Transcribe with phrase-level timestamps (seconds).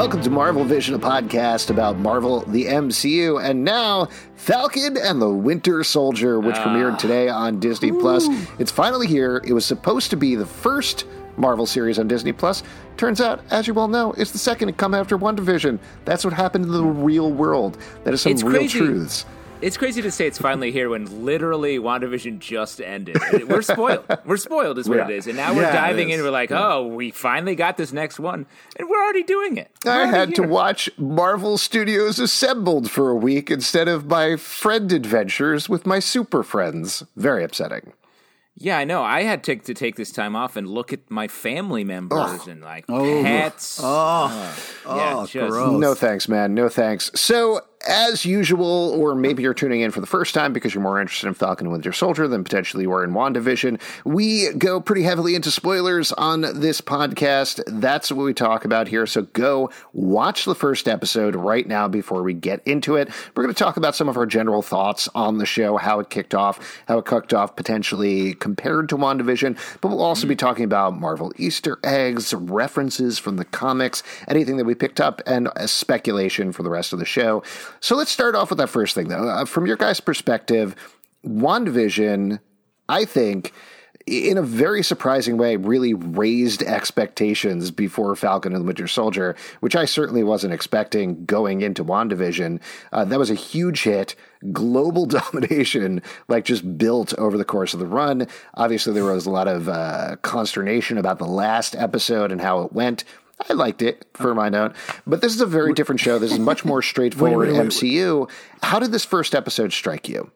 [0.00, 5.84] Welcome to MarvelVision, a podcast about Marvel, the MCU, and now Falcon and the Winter
[5.84, 6.64] Soldier, which ah.
[6.64, 8.26] premiered today on Disney Plus.
[8.58, 9.42] It's finally here.
[9.46, 11.04] It was supposed to be the first
[11.36, 12.62] Marvel series on Disney Plus.
[12.96, 15.78] Turns out, as you well know, it's the second to come after WandaVision.
[16.06, 17.76] That's what happened in the real world.
[18.04, 18.78] That is some It's real crazy.
[18.78, 19.26] truths.
[19.62, 23.18] It's crazy to say it's finally here when literally WandaVision just ended.
[23.46, 24.04] We're spoiled.
[24.24, 25.04] We're spoiled, is what Yeah.
[25.08, 25.26] it is.
[25.26, 26.18] And now we're Yeah, diving is.
[26.18, 26.24] in.
[26.24, 28.46] We're like, oh, we finally got this next one.
[28.78, 29.70] And we're already doing it.
[29.84, 34.36] We're I already had to watch Marvel Studios Assembled for a week instead of my
[34.36, 37.02] friend adventures with my super friends.
[37.14, 37.92] Very upsetting.
[38.56, 39.02] Yeah, I know.
[39.02, 42.62] I had to, to take this time off and look at my family members and
[42.62, 43.22] like Oh.
[43.22, 43.78] pets.
[43.82, 44.54] Oh,
[44.86, 45.78] yeah, oh, just- gross.
[45.80, 46.54] No thanks, man.
[46.54, 47.10] No thanks.
[47.14, 51.00] So, as usual, or maybe you're tuning in for the first time because you're more
[51.00, 55.02] interested in Falcon and Winter Soldier than potentially you are in WandaVision, we go pretty
[55.02, 57.62] heavily into spoilers on this podcast.
[57.66, 59.06] That's what we talk about here.
[59.06, 63.08] So, go watch the first episode right now before we get into it.
[63.34, 66.10] We're going to talk about some of our general thoughts on the show, how it
[66.10, 70.64] kicked off, how it kicked off potentially compared to WandaVision, but we'll also be talking
[70.64, 75.66] about Marvel Easter eggs, references from the comics, anything that we picked up, and a
[75.66, 77.42] speculation for the rest of the show.
[77.78, 79.28] So let's start off with that first thing, though.
[79.28, 80.74] Uh, from your guys' perspective,
[81.24, 82.40] WandaVision,
[82.88, 83.52] I think,
[84.06, 89.76] in a very surprising way, really raised expectations before Falcon and the Winter Soldier, which
[89.76, 92.60] I certainly wasn't expecting going into WandaVision.
[92.92, 94.16] Uh, that was a huge hit,
[94.52, 98.26] global domination, like just built over the course of the run.
[98.54, 102.72] Obviously, there was a lot of uh, consternation about the last episode and how it
[102.72, 103.04] went.
[103.48, 104.74] I liked it for my note,
[105.06, 106.18] but this is a very different show.
[106.18, 107.68] This is much more straightforward wait, wait, wait.
[107.68, 108.30] MCU.
[108.62, 110.30] How did this first episode strike you?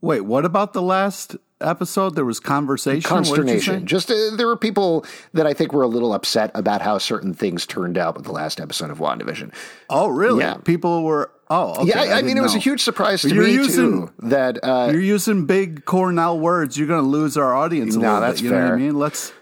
[0.00, 2.16] Wait, what about the last episode?
[2.16, 3.08] There was conversation.
[3.08, 3.86] What did you consternation.
[3.86, 7.34] Just uh, there were people that I think were a little upset about how certain
[7.34, 9.52] things turned out with the last episode of WandaVision.
[9.88, 10.40] Oh, really?
[10.40, 10.54] Yeah.
[10.54, 11.30] People were.
[11.54, 11.88] Oh, okay.
[11.88, 14.12] yeah, I, I mean, didn't it was a huge surprise to You're me using- too
[14.28, 16.78] that uh, You're using big Cornell words.
[16.78, 17.94] You're going to lose our audience.
[17.94, 18.74] A No, little that's bit, You know what fair.
[18.74, 18.98] I mean?
[18.98, 19.32] Let's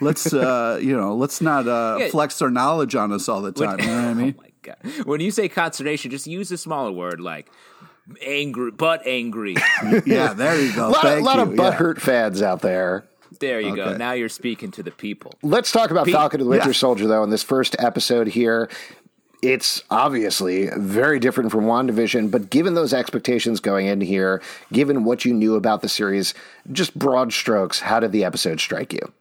[0.00, 2.08] let's uh, you know let's not uh, Yeah.
[2.10, 3.80] flex our knowledge on us all the time.
[3.80, 4.34] you know what I mean?
[4.38, 5.06] Oh my God.
[5.06, 7.50] When you say consternation, just use a smaller word like
[8.22, 9.56] angry, but angry.
[10.06, 10.88] Yeah, there you go.
[10.88, 11.42] a lot, Thank a lot you.
[11.42, 11.56] of yeah.
[11.56, 13.04] butthurt fans out there.
[13.40, 13.96] There you go.
[13.96, 15.32] Now you're speaking to the people.
[15.42, 16.72] Let's talk about Falcon and the Winter yeah.
[16.74, 18.70] Soldier, though, in this first episode here.
[19.42, 24.42] It's obviously very different from WandaVision, but given those expectations going in here,
[24.72, 26.32] given what you knew about the series,
[26.72, 29.12] just broad strokes, how did the episode strike you?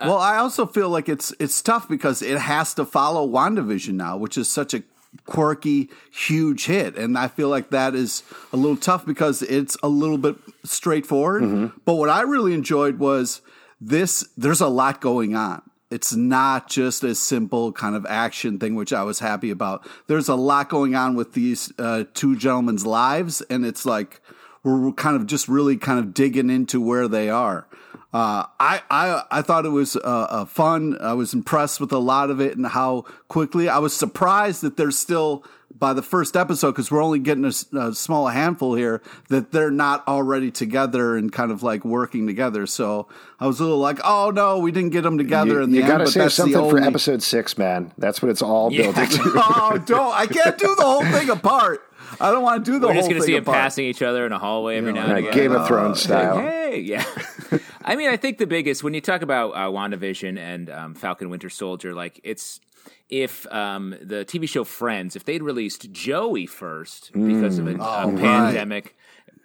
[0.00, 4.16] Well, I also feel like it's it's tough because it has to follow WandaVision now,
[4.16, 4.84] which is such a
[5.26, 6.96] quirky, huge hit.
[6.96, 8.22] And I feel like that is
[8.52, 11.42] a little tough because it's a little bit straightforward.
[11.42, 11.78] Mm-hmm.
[11.84, 13.40] But what I really enjoyed was
[13.80, 15.62] this there's a lot going on.
[15.90, 19.88] It's not just a simple kind of action thing, which I was happy about.
[20.06, 24.20] There's a lot going on with these uh, two gentlemen's lives, and it's like
[24.62, 27.66] we're kind of just really kind of digging into where they are.
[28.12, 30.96] Uh, I, I I thought it was uh, uh, fun.
[31.00, 33.68] I was impressed with a lot of it and how quickly.
[33.68, 35.44] I was surprised that they're still
[35.78, 40.08] by the first episode because we're only getting a small handful here that they're not
[40.08, 42.66] already together and kind of like working together.
[42.66, 43.06] So
[43.38, 45.76] I was a little like, oh no, we didn't get them together You, in the
[45.76, 45.88] you end.
[45.92, 47.92] gotta but save that's the something for episode six, man.
[47.98, 49.04] That's what it's all built Yeah.
[49.04, 49.20] into.
[49.36, 50.14] oh, don't!
[50.14, 51.82] I can't do the whole thing apart.
[52.20, 53.84] I don't want to do the We're whole just going to thing see them passing
[53.84, 55.34] each other in a hallway every now and Like again.
[55.34, 56.36] Game of Thrones style.
[56.36, 57.04] Like, hey, yeah.
[57.84, 61.30] I mean, I think the biggest when you talk about uh, WandaVision and um, Falcon
[61.30, 62.60] Winter Soldier, like it's
[63.08, 67.78] if um, the TV show Friends, if they'd released Joey first because of a, a
[67.80, 68.52] Oh, right.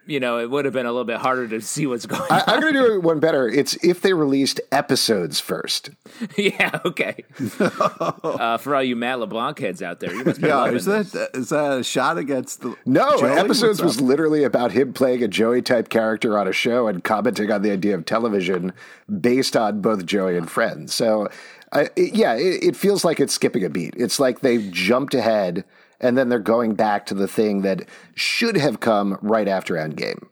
[0.05, 2.21] Pandemic, you know, it would have been a little bit harder to see what's going
[2.31, 2.43] I, on.
[2.47, 3.47] I'm going to do one better.
[3.47, 5.89] It's if they released episodes first.
[6.37, 7.23] yeah, okay.
[7.59, 10.85] uh, for all you Matt LeBlanc heads out there, you must be Yeah, loving is
[10.85, 11.11] this.
[11.11, 13.31] that is that a shot against the No, Joey?
[13.31, 17.51] episodes was literally about him playing a Joey type character on a show and commenting
[17.51, 18.73] on the idea of television
[19.21, 20.93] based on both Joey and Friends.
[20.93, 21.29] So,
[21.71, 23.93] uh, it, yeah, it, it feels like it's skipping a beat.
[23.97, 25.63] It's like they've jumped ahead
[26.03, 30.27] and then they're going back to the thing that should have come right after Endgame.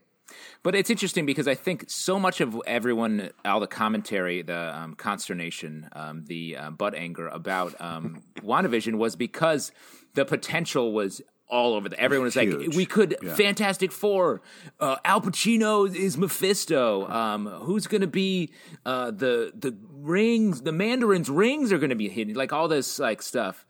[0.64, 4.94] But it's interesting because I think so much of everyone, all the commentary, the um,
[4.94, 9.72] consternation, um, the uh, butt anger about um, WandaVision was because
[10.14, 11.90] the potential was all over.
[11.90, 14.42] The, everyone was like, "We could Fantastic Four,
[14.80, 17.10] uh, Al Pacino is Mephisto.
[17.10, 18.52] Um, who's going to be
[18.86, 20.62] uh, the the rings?
[20.62, 22.36] The Mandarin's rings are going to be hidden.
[22.36, 23.66] Like all this like stuff."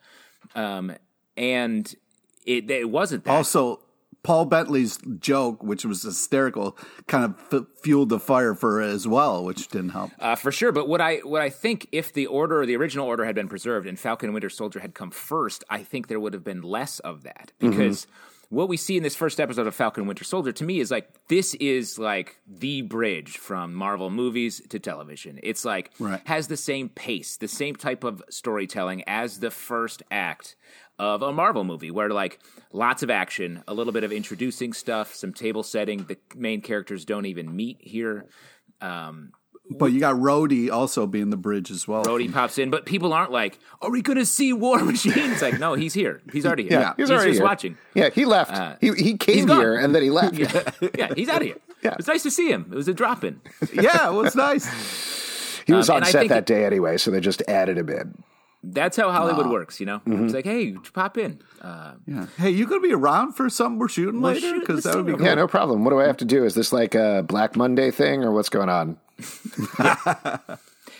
[0.55, 0.93] Um,
[1.37, 1.93] and
[2.45, 3.31] it, it wasn't that.
[3.31, 3.79] Also,
[4.23, 9.07] Paul Bettany's joke, which was hysterical, kind of f- fueled the fire for it as
[9.07, 10.11] well, which didn't help.
[10.19, 13.25] Uh, for sure, but what I what I think if the order, the original order,
[13.25, 16.33] had been preserved and Falcon and Winter Soldier had come first, I think there would
[16.33, 18.05] have been less of that because.
[18.05, 18.27] Mm-hmm.
[18.51, 21.07] What we see in this first episode of Falcon Winter Soldier to me is like
[21.29, 25.39] this is like the bridge from Marvel movies to television.
[25.41, 26.19] It's like right.
[26.25, 30.57] has the same pace, the same type of storytelling as the first act
[30.99, 32.41] of a Marvel movie where like
[32.73, 36.03] lots of action, a little bit of introducing stuff, some table setting.
[36.03, 38.25] The main characters don't even meet here.
[38.81, 39.31] Um,
[39.77, 42.03] but you got Rhodey also being the bridge as well.
[42.03, 45.41] Rhodey pops in, but people aren't like, "Are we going to see War Machine?" It's
[45.41, 46.21] like, no, he's here.
[46.31, 46.79] He's already here.
[46.79, 47.45] Yeah, he's, he's already just here.
[47.45, 47.77] watching.
[47.93, 48.53] Yeah, he left.
[48.53, 50.35] Uh, he he came here and then he left.
[50.35, 51.57] yeah, yeah he's out of here.
[51.83, 52.69] Yeah, It was nice to see him.
[52.71, 53.41] It was a drop in.
[53.73, 55.63] yeah, it was nice.
[55.65, 58.23] He was um, on set that it, day anyway, so they just added him in.
[58.63, 59.53] That's how Hollywood wow.
[59.53, 59.99] works, you know.
[59.99, 60.25] Mm-hmm.
[60.25, 61.39] It's like, hey, pop in.
[61.61, 62.27] Uh, yeah.
[62.37, 64.59] Hey, you gonna be around for something we're shooting we're later?
[64.59, 65.25] Because that would be cool.
[65.25, 65.83] Yeah, no problem.
[65.83, 66.45] What do I have to do?
[66.45, 68.97] Is this like a Black Monday thing, or what's going on?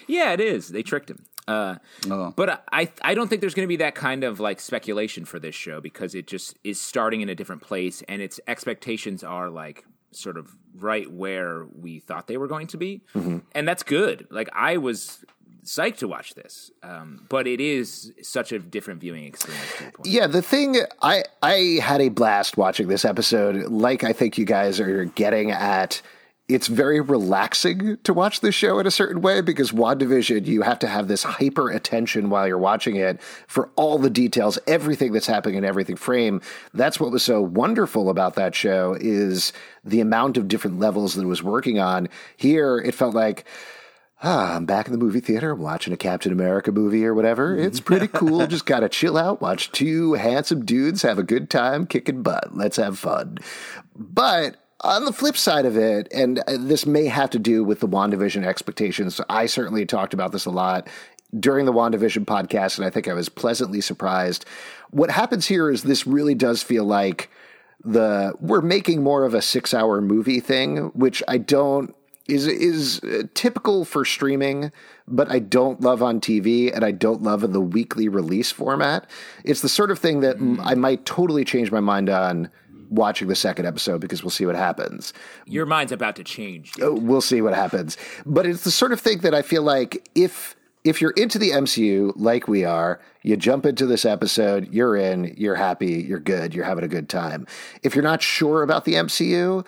[0.07, 0.69] Yeah, it is.
[0.69, 1.25] They tricked him.
[1.47, 1.75] Uh,
[2.09, 2.33] oh.
[2.35, 5.39] But I, I don't think there's going to be that kind of like speculation for
[5.39, 9.49] this show because it just is starting in a different place, and its expectations are
[9.49, 13.39] like sort of right where we thought they were going to be, mm-hmm.
[13.53, 14.27] and that's good.
[14.29, 15.25] Like I was
[15.63, 19.71] psyched to watch this, um, but it is such a different viewing experience.
[20.05, 23.69] Yeah, the thing I I had a blast watching this episode.
[23.69, 26.01] Like I think you guys are getting at.
[26.53, 30.79] It's very relaxing to watch this show in a certain way because WandaVision, you have
[30.79, 35.27] to have this hyper attention while you're watching it for all the details, everything that's
[35.27, 36.41] happening in everything frame.
[36.73, 39.53] That's what was so wonderful about that show is
[39.83, 42.09] the amount of different levels that it was working on.
[42.35, 43.45] Here, it felt like,
[44.21, 45.51] ah, I'm back in the movie theater.
[45.51, 47.57] I'm watching a Captain America movie or whatever.
[47.57, 48.45] It's pretty cool.
[48.47, 52.55] Just got to chill out, watch two handsome dudes have a good time kicking butt.
[52.55, 53.37] Let's have fun.
[53.95, 57.79] But on the flip side of it, and uh, this may have to do with
[57.79, 60.87] the WandaVision expectations, I certainly talked about this a lot
[61.39, 64.45] during the WandaVision podcast, and I think I was pleasantly surprised.
[64.89, 67.29] What happens here is this really does feel like
[67.83, 71.95] the we're making more of a six hour movie thing, which I don't
[72.27, 74.71] is is uh, typical for streaming,
[75.07, 79.09] but I don't love on TV and I don't love in the weekly release format.
[79.43, 80.59] It's the sort of thing that mm.
[80.63, 82.49] I might totally change my mind on
[82.91, 85.13] watching the second episode because we'll see what happens.
[85.45, 86.73] Your mind's about to change.
[86.73, 86.83] Dude.
[86.83, 87.97] Oh, we'll see what happens.
[88.25, 91.51] But it's the sort of thing that I feel like if if you're into the
[91.51, 96.55] MCU like we are, you jump into this episode, you're in, you're happy, you're good,
[96.55, 97.45] you're having a good time.
[97.83, 99.63] If you're not sure about the MCU,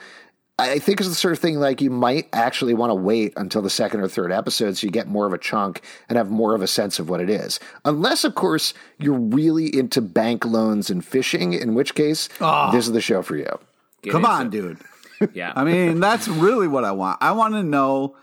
[0.60, 3.64] I think it's the sort of thing like you might actually want to wait until
[3.64, 6.54] the second or third episode so you get more of a chunk and have more
[6.54, 7.60] of a sense of what it is.
[7.86, 12.72] Unless, of course, you're really into bank loans and fishing, in which case, oh.
[12.72, 13.60] this is the show for you.
[14.08, 14.78] Come on, dude.
[15.34, 15.54] yeah.
[15.56, 17.18] I mean, that's really what I want.
[17.22, 18.16] I want to know.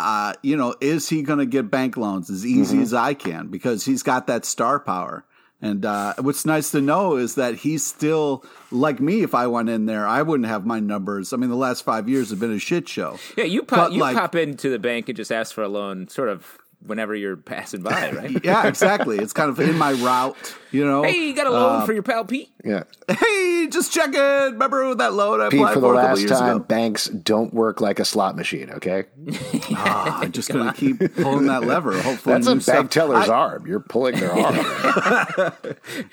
[0.00, 2.84] Uh, you know, is he going to get bank loans as easy mm-hmm.
[2.84, 5.24] as I can because he's got that star power.
[5.60, 9.22] And uh, what's nice to know is that he's still like me.
[9.22, 11.32] If I went in there, I wouldn't have my numbers.
[11.32, 13.18] I mean, the last five years have been a shit show.
[13.36, 16.06] Yeah, you pop, you like, pop into the bank and just ask for a loan,
[16.08, 18.44] sort of whenever you're passing by, right?
[18.44, 19.18] yeah, exactly.
[19.18, 20.36] It's kind of in my route,
[20.70, 21.02] you know.
[21.02, 22.50] Hey, you got a loan uh, for your pal Pete?
[22.64, 22.84] Yeah.
[23.08, 24.18] Hey, just check it.
[24.52, 26.64] Remember that loan I Pete, applied for the for last time, ago?
[26.64, 29.04] banks don't work like a slot machine, okay?
[29.72, 32.00] ah, I'm just going to keep pulling that lever.
[32.00, 32.90] Hopefully, that's a bank stuff.
[32.90, 33.66] teller's I, arm.
[33.66, 35.52] You're pulling their arm.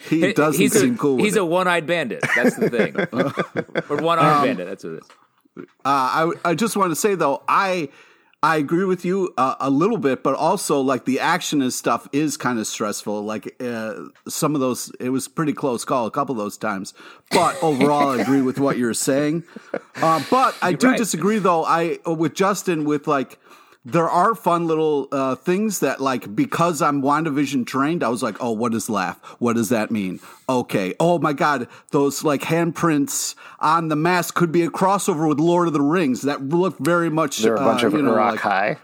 [0.09, 1.17] he doesn't he's seem a, cool.
[1.17, 1.41] He's it.
[1.41, 2.23] a one-eyed bandit.
[2.35, 2.95] That's the thing.
[3.89, 4.67] or one-armed um, bandit.
[4.67, 5.09] That's what it is.
[5.57, 7.87] Uh, I I just want to say though, I
[8.45, 12.07] I agree with you uh, a little bit, but also like the action and stuff
[12.11, 13.23] is kind of stressful.
[13.23, 13.95] Like uh,
[14.27, 16.93] some of those, it was pretty close call a couple of those times.
[17.31, 19.45] But overall, I agree with what you're saying.
[19.95, 20.97] Uh, but I you're do right.
[20.97, 21.65] disagree though.
[21.65, 23.39] I with Justin with like
[23.85, 28.37] there are fun little uh, things that like because I'm WandaVision trained, I was like,
[28.39, 29.19] oh, what is laugh?
[29.39, 30.19] What does that mean?
[30.49, 30.95] Okay.
[30.99, 35.67] Oh my god, those like handprints on the mask could be a crossover with Lord
[35.67, 36.23] of the Rings.
[36.23, 37.37] That look very much.
[37.37, 38.77] There are a bunch uh, of you like, High.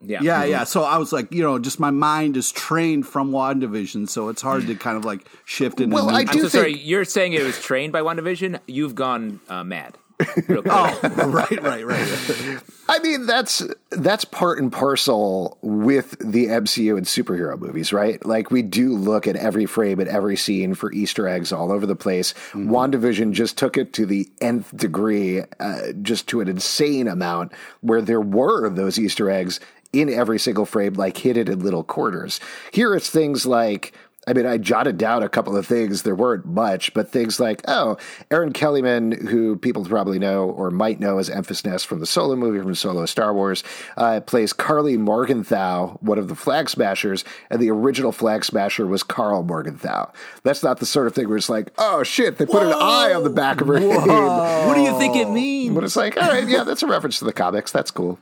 [0.00, 0.20] Yeah.
[0.22, 0.50] Yeah, mm-hmm.
[0.50, 0.64] yeah.
[0.64, 4.42] So I was like, you know, just my mind is trained from WandaVision, so it's
[4.42, 5.88] hard to kind of like shift it.
[5.88, 6.78] Well, I do I'm so think- sorry.
[6.78, 8.60] You're saying it was trained by WandaVision.
[8.66, 9.96] You've gone uh, mad.
[10.20, 12.60] Oh, right, right, right.
[12.88, 18.24] I mean, that's that's part and parcel with the MCU and superhero movies, right?
[18.24, 21.86] Like we do look at every frame and every scene for Easter eggs all over
[21.86, 22.32] the place.
[22.52, 22.70] Mm-hmm.
[22.70, 28.00] WandaVision just took it to the nth degree, uh, just to an insane amount, where
[28.00, 29.60] there were those Easter eggs
[29.92, 32.40] in every single frame, like hidden in little quarters.
[32.72, 33.92] Here it's things like
[34.28, 36.02] I mean, I jotted down a couple of things.
[36.02, 37.96] There weren't much, but things like, oh,
[38.30, 42.34] Erin Kellyman, who people probably know or might know as Enfys Nest from the Solo
[42.34, 43.62] movie from Solo Star Wars,
[43.96, 49.04] uh, plays Karli Morgenthau, one of the Flag Smashers, and the original Flag Smasher was
[49.04, 50.10] Karl Morgenthau.
[50.42, 52.70] That's not the sort of thing where it's like, oh shit, they put Whoa!
[52.70, 54.04] an eye on the back of her Whoa.
[54.04, 54.66] name.
[54.66, 55.72] What do you think it means?
[55.72, 57.70] But it's like, all right, yeah, that's a reference to the comics.
[57.70, 58.18] That's cool.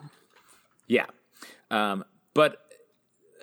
[0.86, 1.06] Yeah.
[1.70, 2.60] Um, but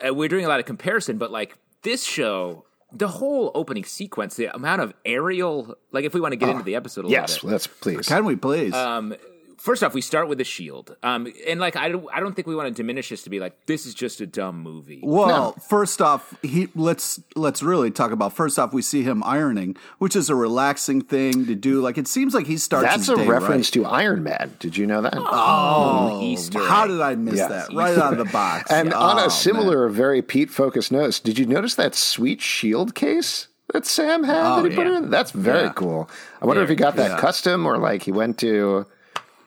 [0.06, 4.36] uh, we're doing a lot of comparison, but like this show, the whole opening sequence,
[4.36, 7.36] the amount of aerial, like if we want to get into the episode a yes,
[7.36, 7.52] little bit.
[7.54, 8.08] let's please.
[8.08, 8.74] Can we please?
[8.74, 9.16] Um,
[9.62, 12.48] first off, we start with the shield, um, and like I don't, I don't think
[12.48, 15.00] we want to diminish this to be like this is just a dumb movie.
[15.04, 15.52] Well, no.
[15.70, 18.34] first off, he let's let's really talk about.
[18.34, 21.80] First off, we see him ironing, which is a relaxing thing to do.
[21.80, 22.88] Like it seems like he starts.
[22.88, 23.84] That's a day, reference right?
[23.84, 24.56] to Iron Man.
[24.60, 25.14] Did you know that?
[25.16, 26.60] Oh, oh Easter!
[26.60, 27.50] How did I miss yes.
[27.50, 27.74] that?
[27.74, 28.72] Right out of the box.
[28.72, 29.96] and oh, on a similar, man.
[29.96, 33.48] very Pete focused note, did you notice that sweet shield case?
[33.74, 34.84] that Sam had oh, that he yeah.
[34.84, 35.10] put in?
[35.10, 35.74] That's very yeah.
[35.74, 36.10] cool.
[36.42, 37.20] I wonder very, if he got that yeah.
[37.20, 38.86] custom or like he went to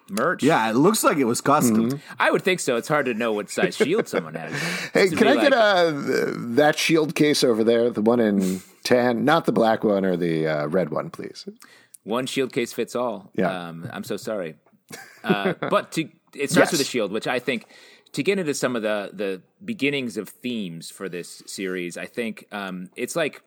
[0.08, 0.42] merch.
[0.42, 1.90] Yeah, it looks like it was custom.
[1.90, 2.12] Mm-hmm.
[2.18, 2.76] I would think so.
[2.76, 4.52] It's hard to know what size shield someone has.
[4.94, 5.92] hey, can I like, get uh,
[6.36, 7.90] that shield case over there?
[7.90, 11.48] The one in tan, not the black one or the uh, red one, please.
[12.04, 13.30] One shield case fits all.
[13.34, 13.68] Yeah.
[13.68, 14.56] Um, I'm so sorry.
[15.22, 16.72] Uh, but to, it starts yes.
[16.72, 17.66] with the shield, which I think
[18.12, 22.46] to get into some of the the beginnings of themes for this series, I think
[22.52, 23.42] um, it's like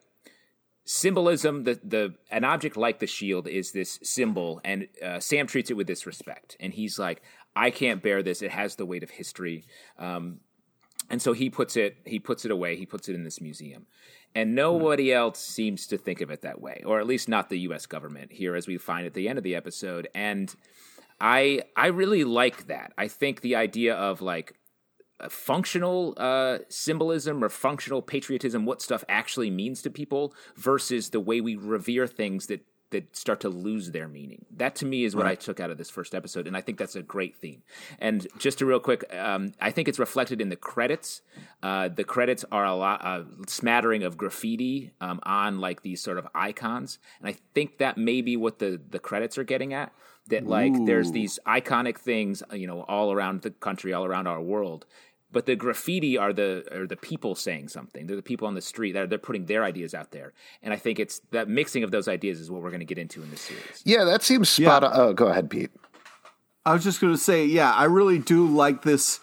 [0.88, 5.70] symbolism the the an object like the shield is this symbol and uh, sam treats
[5.70, 6.56] it with this respect.
[6.62, 7.22] And he's like
[7.56, 8.41] i can't bear this.
[8.41, 9.65] It has the weight of history.
[10.00, 10.39] Um,
[11.10, 12.77] and so he puts it he puts it away.
[12.77, 13.86] He puts it in this museum.
[14.34, 17.60] And nobody else seems to think of it that way or at least not the
[17.60, 20.08] us government here as we find at the end of the episode.
[20.15, 20.56] And
[21.20, 22.94] i i really like that.
[22.98, 24.53] I think the idea of like
[25.29, 31.41] functional uh, symbolism or functional patriotism, what stuff actually means to people, versus the way
[31.41, 34.45] we revere things that that start to lose their meaning.
[34.55, 35.31] That to me is what right.
[35.31, 37.63] I took out of this first episode, and I think that's a great theme.
[38.00, 41.21] And just a real quick, um, I think it's reflected in the credits.
[41.62, 46.17] Uh, the credits are a lot a smattering of graffiti um, on like these sort
[46.17, 49.91] of icons, and I think that may be what the the credits are getting at.
[50.29, 50.86] That like Ooh.
[50.86, 54.86] there's these iconic things, you know, all around the country, all around our world,
[55.38, 58.08] but the graffiti are the are the people saying something.
[58.08, 58.94] They're the people on the street.
[58.94, 62.08] They're, they're putting their ideas out there, and I think it's that mixing of those
[62.08, 63.84] ideas is what we're going to get into in this series.
[63.86, 64.89] Yeah, that seems spot yeah.
[64.89, 65.00] on.
[65.00, 65.70] Oh, go ahead, Pete.
[66.65, 69.20] I was just going to say, yeah, I really do like this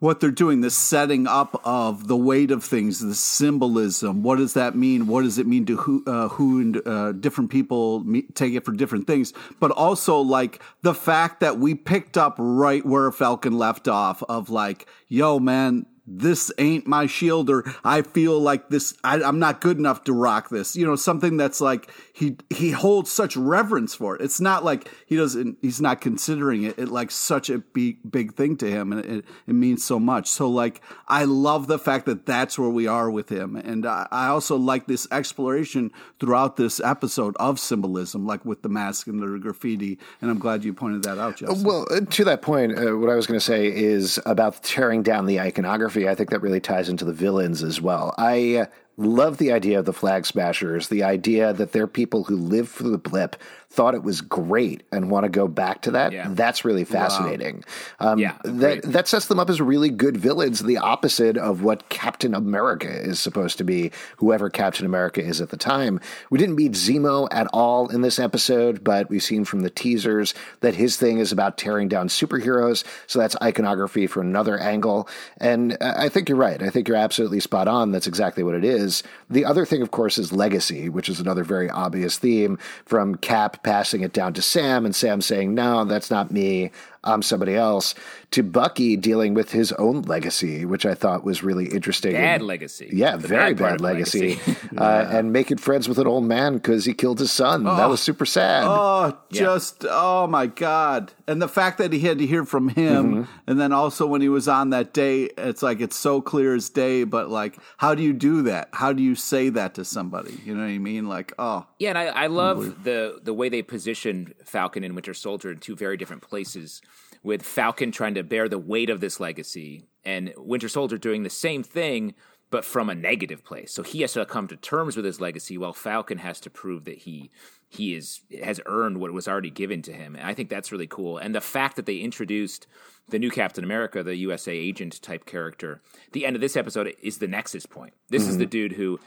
[0.00, 4.22] what they're doing, the setting up of the weight of things, the symbolism.
[4.22, 5.06] What does that mean?
[5.06, 8.04] What does it mean to who, uh, who and uh, different people
[8.34, 9.32] take it for different things?
[9.60, 14.50] But also, like the fact that we picked up right where Falcon left off of
[14.50, 19.60] like, yo, man, this ain't my shield or I feel like this I, am not
[19.60, 20.74] good enough to rock this.
[20.74, 24.22] You know, something that's like he he holds such reverence for it.
[24.22, 28.34] It's not like he doesn't he's not considering it, it like such a big big
[28.34, 30.28] thing to him and it, it means so much.
[30.28, 33.56] So like I love the fact that that's where we are with him.
[33.56, 38.68] And I, I also like this exploration throughout this episode of symbolism, like with the
[38.68, 39.98] mask and the graffiti.
[40.22, 41.64] And I'm glad you pointed that out, Justin.
[41.64, 45.26] Well, to that point, uh, what I was going to say is about tearing down
[45.26, 48.14] the iconography I think that really ties into the villains as well.
[48.18, 48.66] I uh,
[48.98, 52.82] love the idea of the flag smashers, the idea that they're people who live for
[52.84, 53.36] the blip,
[53.70, 56.10] thought it was great and want to go back to that.
[56.12, 56.28] Yeah.
[56.30, 57.64] That's really fascinating.
[58.00, 58.12] Wow.
[58.12, 61.88] Um, yeah, that that sets them up as really good villains, the opposite of what
[61.90, 66.00] Captain America is supposed to be, whoever Captain America is at the time.
[66.30, 70.34] We didn't meet Zemo at all in this episode, but we've seen from the teasers
[70.60, 72.84] that his thing is about tearing down superheroes.
[73.06, 75.08] So that's iconography from another angle.
[75.38, 76.62] And I think you're right.
[76.62, 77.92] I think you're absolutely spot on.
[77.92, 79.02] That's exactly what it is.
[79.28, 83.57] The other thing, of course, is legacy, which is another very obvious theme from Cap
[83.62, 86.70] passing it down to Sam and Sam saying, No, that's not me.
[87.04, 87.94] I'm somebody else,
[88.32, 92.12] to Bucky dealing with his own legacy, which I thought was really interesting.
[92.12, 92.90] Bad and, legacy.
[92.92, 94.36] Yeah, the very bad, bad legacy.
[94.36, 94.56] legacy.
[94.72, 94.80] yeah.
[94.80, 97.66] uh, and making friends with an old man because he killed his son.
[97.66, 97.76] Oh.
[97.76, 98.64] That was super sad.
[98.66, 99.90] Oh, just, yeah.
[99.92, 101.12] oh my God.
[101.26, 103.24] And the fact that he had to hear from him.
[103.24, 103.32] Mm-hmm.
[103.46, 106.68] And then also when he was on that day, it's like it's so clear as
[106.68, 108.68] day, but like, how do you do that?
[108.72, 110.38] How do you say that to somebody?
[110.44, 111.08] You know what I mean?
[111.08, 111.66] Like, oh.
[111.78, 115.58] Yeah, and I, I love the, the way they positioned Falcon and Winter Soldier in
[115.58, 116.82] two very different places
[117.22, 121.30] with Falcon trying to bear the weight of this legacy and Winter Soldier doing the
[121.30, 122.14] same thing
[122.50, 123.72] but from a negative place.
[123.72, 126.84] So he has to come to terms with his legacy while Falcon has to prove
[126.84, 127.30] that he
[127.68, 130.16] he is has earned what was already given to him.
[130.16, 131.18] And I think that's really cool.
[131.18, 132.66] And the fact that they introduced
[133.08, 135.82] the new Captain America, the USA agent type character,
[136.12, 137.92] the end of this episode is the nexus point.
[138.08, 138.30] This mm-hmm.
[138.30, 138.98] is the dude who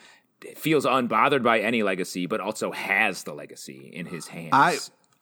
[0.55, 4.49] feels unbothered by any legacy, but also has the legacy in his hands.
[4.53, 4.77] I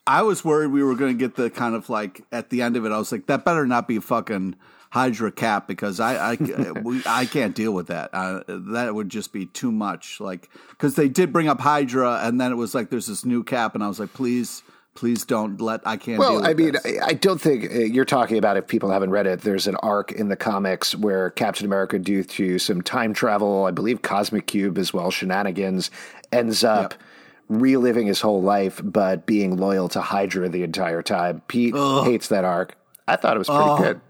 [0.09, 2.75] I was worried we were going to get the kind of like at the end
[2.75, 2.91] of it.
[2.91, 4.55] I was like, that better not be fucking
[4.89, 6.35] Hydra Cap because I I,
[6.83, 8.09] we, I can't deal with that.
[8.11, 10.19] Uh, that would just be too much.
[10.19, 13.43] Like because they did bring up Hydra, and then it was like there's this new
[13.43, 14.63] Cap, and I was like, please.
[14.95, 15.79] Please don't let.
[15.87, 16.19] I can't.
[16.19, 16.85] Well, I mean, this.
[17.01, 18.57] I don't think uh, you're talking about.
[18.57, 22.23] If people haven't read it, there's an arc in the comics where Captain America, due
[22.23, 25.89] to some time travel, I believe Cosmic Cube as well, shenanigans,
[26.33, 27.01] ends up yep.
[27.49, 31.41] Reliving his whole life, but being loyal to Hydra the entire time.
[31.47, 32.05] Pete Ugh.
[32.05, 32.75] hates that arc.
[33.07, 33.79] I thought it was pretty Ugh.
[33.79, 34.01] good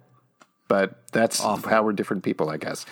[0.69, 1.69] but that's Awful.
[1.69, 2.85] how we're different people, I guess.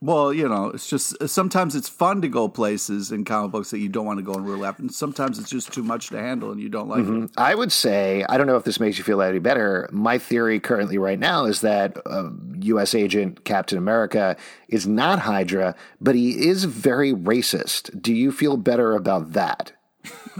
[0.00, 3.80] Well, you know, it's just sometimes it's fun to go places in comic books that
[3.80, 6.18] you don't want to go in real life, and sometimes it's just too much to
[6.18, 7.24] handle and you don't like mm-hmm.
[7.24, 7.30] it.
[7.36, 9.88] I would say, I don't know if this makes you feel any better.
[9.92, 12.30] My theory currently, right now, is that uh,
[12.60, 12.94] U.S.
[12.94, 14.36] agent Captain America
[14.68, 18.00] is not Hydra, but he is very racist.
[18.00, 19.72] Do you feel better about that?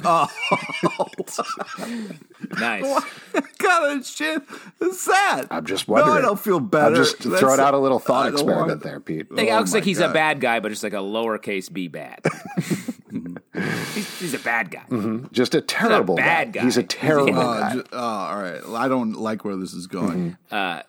[0.05, 0.29] Oh,
[2.59, 2.83] nice.
[2.83, 4.43] What kind of shit
[4.81, 5.45] is that?
[5.51, 6.15] I'm just wondering.
[6.15, 6.87] No, I don't feel better.
[6.87, 8.83] I'm just That's throwing out a little thought experiment want...
[8.83, 9.27] there, Pete.
[9.31, 10.11] It oh looks like he's God.
[10.11, 12.21] a bad guy, but just like a lowercase b bad.
[13.95, 14.85] he's, he's, a bad guy.
[14.89, 15.27] Mm-hmm.
[15.31, 16.61] Just a terrible a bad guy.
[16.61, 16.65] guy.
[16.65, 17.75] He's a terrible uh, guy.
[17.75, 18.61] Just, oh, all right.
[18.67, 20.37] I don't like where this is going.
[20.51, 20.55] Mm-hmm.
[20.55, 20.83] Uh,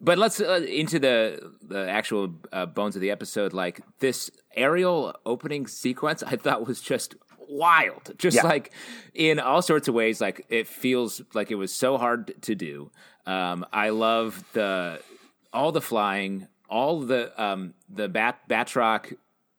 [0.00, 3.52] but let's uh, into the the actual uh, bones of the episode.
[3.52, 7.14] Like this aerial opening sequence, I thought was just
[7.50, 8.12] wild.
[8.18, 8.42] Just yeah.
[8.42, 8.72] like
[9.14, 12.90] in all sorts of ways, like it feels like it was so hard to do.
[13.26, 15.00] Um, I love the
[15.52, 19.14] all the flying, all the um, the bat Batroc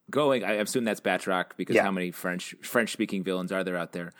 [0.09, 0.43] going.
[0.43, 1.83] I assume that's Batroc because yeah.
[1.83, 4.13] how many French French speaking villains are there out there?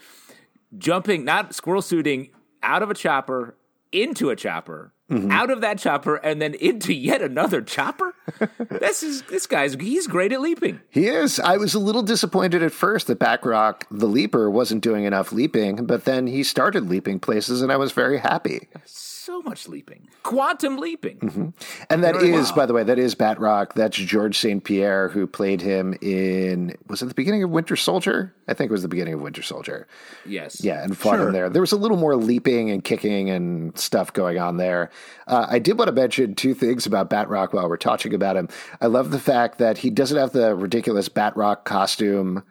[0.77, 2.29] Jumping, not squirrel suiting
[2.63, 3.55] out of a chopper
[3.91, 5.31] into a chopper mm-hmm.
[5.31, 8.15] out of that chopper and then into yet another chopper.
[8.69, 10.79] this is this guy's he's great at leaping.
[10.89, 11.39] He is.
[11.39, 15.85] I was a little disappointed at first that Batroc the leaper wasn't doing enough leaping,
[15.85, 18.69] but then he started leaping places and I was very happy
[19.31, 21.17] so much leaping, quantum leaping.
[21.19, 21.49] Mm-hmm.
[21.89, 22.55] And that is, wow.
[22.55, 23.73] by the way, that is Batroc.
[23.73, 24.63] That's George St.
[24.63, 28.33] Pierre who played him in, was it the beginning of Winter Soldier?
[28.47, 29.87] I think it was the beginning of Winter Soldier.
[30.25, 30.63] Yes.
[30.63, 31.27] Yeah, and fought sure.
[31.27, 31.49] him there.
[31.49, 34.91] There was a little more leaping and kicking and stuff going on there.
[35.27, 38.49] Uh, I did want to mention two things about Batroc while we're talking about him.
[38.79, 42.43] I love the fact that he doesn't have the ridiculous Batroc costume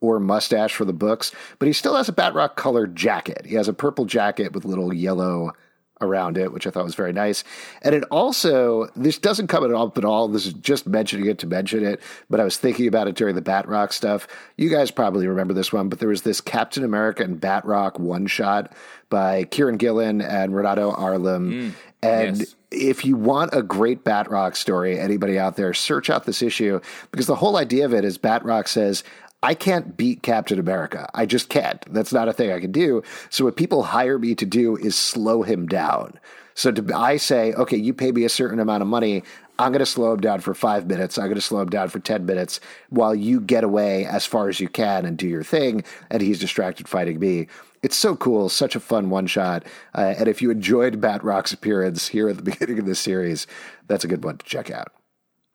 [0.00, 3.44] or mustache for the books, but he still has a Batroc colored jacket.
[3.44, 5.52] He has a purple jacket with little yellow
[6.00, 7.44] around it, which I thought was very nice.
[7.82, 10.28] And it also, this doesn't come up at all.
[10.28, 13.34] This is just mentioning it to mention it, but I was thinking about it during
[13.34, 14.28] the Batroc stuff.
[14.56, 18.26] You guys probably remember this one, but there was this Captain America and Batroc one
[18.26, 18.72] shot
[19.10, 21.50] by Kieron Gillen and Renato Arlem.
[21.50, 22.54] Mm, and yes.
[22.70, 26.80] if you want a great Batroc story, anybody out there, search out this issue
[27.10, 29.02] because the whole idea of it is Batroc says,
[29.42, 31.08] I can't beat Captain America.
[31.14, 31.84] I just can't.
[31.92, 33.02] That's not a thing I can do.
[33.30, 36.18] So what people hire me to do is slow him down.
[36.54, 39.22] So to, I say, okay, you pay me a certain amount of money.
[39.60, 41.16] I'm going to slow him down for five minutes.
[41.16, 42.58] I'm going to slow him down for 10 minutes
[42.90, 45.84] while you get away as far as you can and do your thing.
[46.10, 47.46] And he's distracted fighting me.
[47.82, 48.48] It's so cool.
[48.48, 49.64] Such a fun one shot.
[49.94, 53.46] Uh, and if you enjoyed Batroc's appearance here at the beginning of this series,
[53.86, 54.92] that's a good one to check out.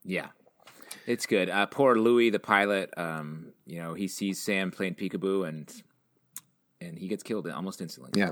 [0.05, 0.27] Yeah.
[1.05, 1.49] It's good.
[1.49, 2.93] Uh, poor Louis, the pilot.
[2.97, 5.71] Um, you know, he sees Sam playing peekaboo, and
[6.79, 8.11] and he gets killed almost instantly.
[8.15, 8.31] Yeah.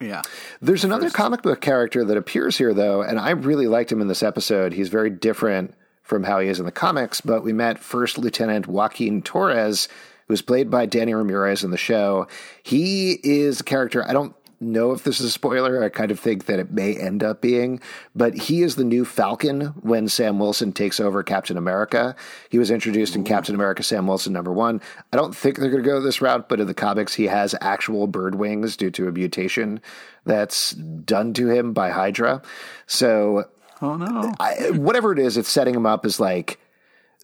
[0.00, 0.22] Yeah.
[0.60, 1.16] There's another First.
[1.16, 4.74] comic book character that appears here, though, and I really liked him in this episode.
[4.74, 8.66] He's very different from how he is in the comics, but we met First Lieutenant
[8.66, 9.88] Joaquin Torres,
[10.28, 12.28] who's played by Danny Ramirez in the show.
[12.62, 15.82] He is a character I don't know if this is a spoiler.
[15.82, 17.80] I kind of think that it may end up being,
[18.14, 22.16] but he is the new Falcon when Sam Wilson takes over Captain America.
[22.48, 24.80] He was introduced in Captain America Sam Wilson number one.
[25.12, 27.54] I don't think they're going to go this route, but in the comics, he has
[27.60, 29.80] actual bird wings due to a mutation
[30.24, 32.42] that's done to him by Hydra.
[32.86, 33.48] So,
[33.82, 36.58] oh no, I, whatever it is, it's setting him up as like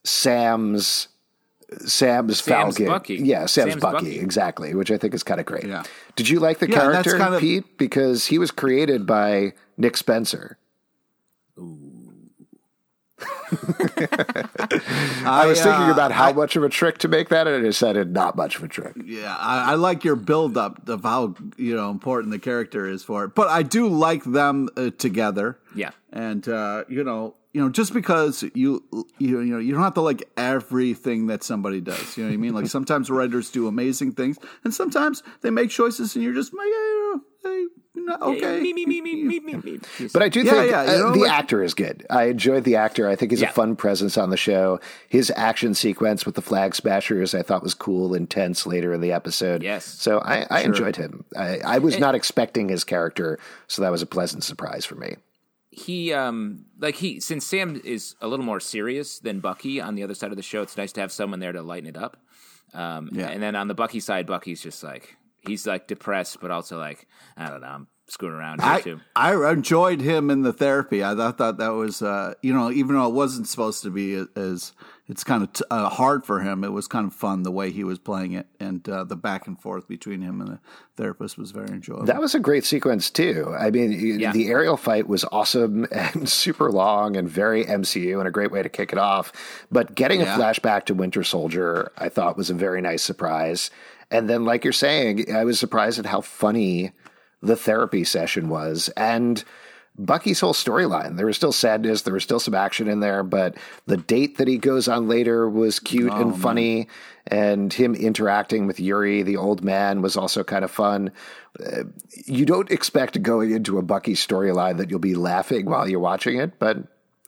[0.05, 1.09] Sam's
[1.81, 2.87] Sam's, Sam's Falcon.
[2.87, 3.17] Bucky.
[3.17, 5.65] Yeah, Sam's, Sam's Bucky, Bucky, exactly, which I think is kind of great.
[5.65, 5.83] Yeah.
[6.17, 7.41] Did you like the yeah, character, kind of...
[7.41, 7.79] Pete?
[7.79, 10.59] Because he was created by Nick Spencer.
[11.59, 11.93] Ooh.
[15.25, 17.57] I was thinking uh, about how I, much of a trick to make that, and
[17.57, 18.95] I decided not much of a trick.
[19.05, 23.05] Yeah, I, I, like your build up of how you know important the character is
[23.05, 25.59] for it, but I do like them uh, together.
[25.75, 28.83] Yeah, and uh, you know, you know, just because you
[29.19, 32.17] you you know you don't have to like everything that somebody does.
[32.17, 32.55] You know what I mean?
[32.55, 36.67] Like sometimes writers do amazing things, and sometimes they make choices, and you're just like,
[36.67, 37.13] hey,
[37.45, 38.61] hey you okay.
[38.61, 39.79] Me, me, me, me, me, me, me.
[40.15, 42.07] But I do Yeah, think yeah, you uh, know, the like- actor is good.
[42.09, 43.07] I enjoyed the actor.
[43.07, 43.51] I think he's Yeah.
[43.51, 44.81] a fun presence on the show.
[45.09, 49.13] His action sequence with the flag smashers I thought was cool, intense later in the
[49.13, 49.63] episode.
[49.63, 49.85] Yes.
[49.85, 51.25] So I, I enjoyed him.
[51.37, 55.17] I, I was not expecting his character, so that was a pleasant surprise for me.
[55.73, 60.03] He um like he since Sam is a little more serious than Bucky on the
[60.03, 62.17] other side of the show, it's nice to have someone there to lighten it up.
[62.75, 63.29] Um Yeah.
[63.29, 67.07] and then on the Bucky side, Bucky's just like he's like depressed but also like
[67.37, 69.01] I don't know, I'm screwing around here I, too.
[69.17, 71.03] I enjoyed him in the therapy.
[71.03, 74.23] I thought, thought that was, uh, you know, even though it wasn't supposed to be
[74.37, 74.73] as,
[75.09, 76.63] it's kind of t- uh, hard for him.
[76.65, 79.47] It was kind of fun the way he was playing it, and uh, the back
[79.47, 80.61] and forth between him and the
[80.97, 82.05] therapist was very enjoyable.
[82.05, 83.55] That was a great sequence too.
[83.59, 84.33] I mean, Yeah.
[84.33, 88.63] the aerial fight was awesome and super long and very MCU and a great way
[88.63, 89.33] to kick it off.
[89.71, 90.35] But getting Yeah.
[90.35, 93.71] a flashback to Winter Soldier, I thought was a very nice surprise.
[94.11, 96.93] And then, like you're saying, I was surprised at how funny
[97.43, 99.45] the therapy session was and
[99.99, 101.17] Bucky's whole storyline.
[101.17, 104.49] There was still sadness, there was still some action in there, but the date that
[104.49, 106.89] he goes on later was cute and funny.
[107.27, 111.13] And him interacting with Yori, the old man, was also kind of fun.
[111.65, 111.85] Uh,
[112.27, 116.39] you don't expect going into a Bucky storyline that you'll be laughing while you're watching
[116.39, 116.79] it, but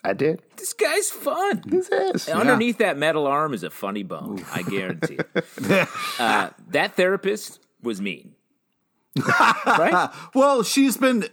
[0.02, 0.42] I did.
[0.56, 1.62] This guy's fun.
[1.66, 2.28] This is.
[2.28, 4.44] Underneath that metal arm is a funny bone.
[4.52, 5.18] I guarantee.
[6.18, 8.33] uh, that therapist was mean.
[9.66, 10.10] right?
[10.34, 11.26] Well, she's been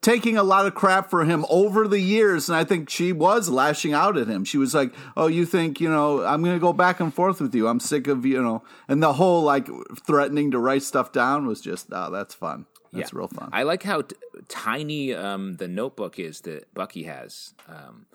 [0.00, 3.48] taking a lot of crap for him over the years, and I think she was
[3.48, 4.44] lashing out at him.
[4.44, 7.40] She was like, "Oh, you think you know I'm going to go back and forth
[7.40, 7.68] with you?
[7.68, 9.68] I'm sick of you know." And the whole like
[10.06, 12.66] threatening to write stuff down was just, oh, that's fun.
[12.92, 13.18] That's Yeah.
[13.18, 13.48] real fun.
[13.52, 14.16] I like how t-
[14.48, 18.06] tiny um, the notebook is that Bucky has um,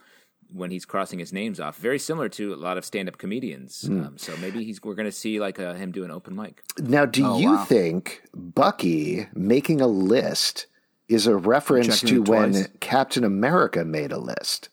[0.54, 1.78] when he's crossing his names off.
[1.78, 3.82] Very similar to a lot of stand-up comedians.
[3.88, 4.02] Hmm.
[4.06, 6.64] Um, so maybe he's we're going to see like uh, him do an open mic.
[6.80, 7.66] Now, do Oh, you wow.
[7.66, 10.68] think Bucky making a list
[11.10, 12.68] is a reference Checking to when twice.
[12.80, 14.70] Captain America made a list?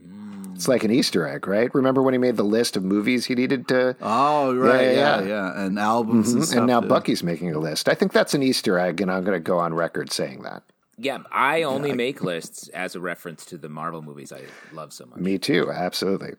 [0.00, 0.54] Mm.
[0.54, 1.72] It's like an Easter egg, right?
[1.74, 3.96] Remember when he made the list of movies he needed to.
[4.00, 5.64] oh, right, Yeah, yeah, yeah, yeah, yeah.
[5.64, 6.58] and albums and Mhm, stuff.
[6.58, 6.88] and now too.
[6.88, 7.88] Bucky's making a list.
[7.88, 10.62] I think that's an Easter egg, and I'm going to go on record saying that.
[11.02, 15.04] Yeah, I only make lists as a reference to the Marvel movies I love so
[15.06, 15.18] much.
[15.18, 16.34] Me too, absolutely.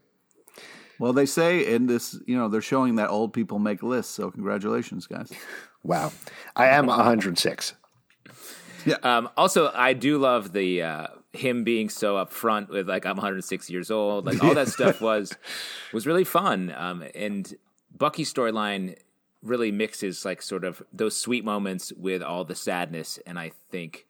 [0.99, 4.13] Well, they say in this, you know, they're showing that old people make lists.
[4.13, 5.32] So congratulations, guys.
[5.84, 6.13] Wow.
[6.56, 7.73] I am 106.
[9.02, 13.69] Um, also, I do love the uh, him being so upfront with like I'm 106
[13.69, 14.26] years old.
[14.26, 15.36] Like all that stuff was
[15.91, 16.73] was really fun.
[16.76, 17.54] Um, and
[17.97, 18.97] Bucky's storyline
[19.41, 23.19] really mixes like sort of those sweet moments with all the sadness.
[23.26, 24.06] And I think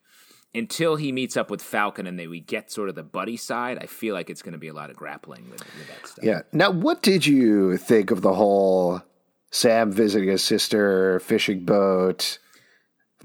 [0.55, 3.77] until he meets up with Falcon and they we get sort of the buddy side,
[3.81, 6.23] I feel like it's going to be a lot of grappling with, with that stuff.
[6.25, 6.41] Yeah.
[6.51, 9.01] Now, what did you think of the whole
[9.51, 12.37] Sam visiting his sister, fishing boat,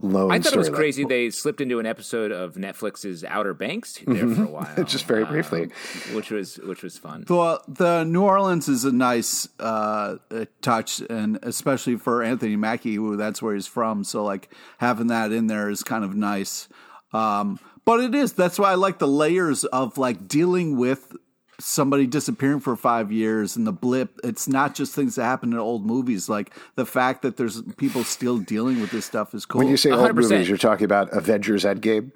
[0.00, 0.74] lone I thought it was storyline?
[0.74, 1.04] crazy.
[1.04, 5.24] They slipped into an episode of Netflix's Outer Banks there for a while, Just very
[5.24, 5.64] briefly.
[5.64, 5.70] um,
[6.14, 7.24] which was which was fun.
[7.28, 12.94] Well, the New Orleans is a nice uh, uh, touch, and especially for Anthony Mackie,
[12.94, 14.04] who that's where he's from.
[14.04, 16.68] So, like having that in there is kind of nice.
[17.12, 21.16] Um, but it is that's why I like the layers of like dealing with
[21.60, 24.18] somebody disappearing for five years and the blip.
[24.22, 26.28] It's not just things that happen in old movies.
[26.28, 29.60] Like the fact that there's people still dealing with this stuff is cool.
[29.60, 30.14] When you say old 100%.
[30.14, 32.12] movies, you're talking about Avengers Endgame?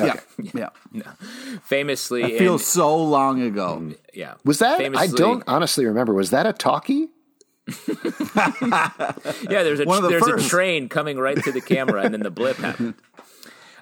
[0.00, 0.14] yeah,
[0.52, 1.04] yeah, No.
[1.62, 3.92] Famously, it in- feels so long ago.
[4.12, 4.34] yeah.
[4.44, 4.80] Was that?
[4.96, 6.12] I don't honestly remember.
[6.12, 7.08] Was that a talkie?
[8.36, 10.46] Yeah, there's a the there's first.
[10.46, 12.94] a train coming right to the camera, and then the blip happened.